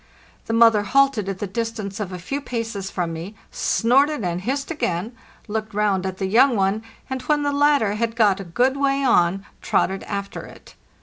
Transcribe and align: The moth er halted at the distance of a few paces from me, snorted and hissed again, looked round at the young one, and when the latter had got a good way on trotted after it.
The 0.47 0.53
moth 0.53 0.73
er 0.73 0.81
halted 0.81 1.29
at 1.29 1.37
the 1.37 1.45
distance 1.45 1.99
of 1.99 2.11
a 2.11 2.17
few 2.17 2.41
paces 2.41 2.89
from 2.89 3.13
me, 3.13 3.35
snorted 3.51 4.23
and 4.23 4.41
hissed 4.41 4.71
again, 4.71 5.15
looked 5.47 5.75
round 5.75 6.07
at 6.07 6.17
the 6.17 6.25
young 6.25 6.55
one, 6.55 6.81
and 7.07 7.21
when 7.21 7.43
the 7.43 7.51
latter 7.53 7.93
had 7.93 8.15
got 8.15 8.39
a 8.39 8.43
good 8.43 8.77
way 8.77 9.03
on 9.03 9.45
trotted 9.61 10.01
after 10.05 10.41
it. 10.41 10.73